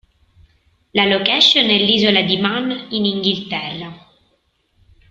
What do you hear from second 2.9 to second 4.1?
Inghilterra.